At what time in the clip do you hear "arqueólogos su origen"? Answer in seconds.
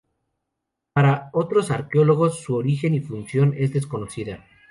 1.69-2.95